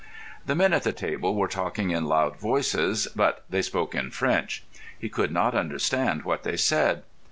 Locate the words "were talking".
1.35-1.91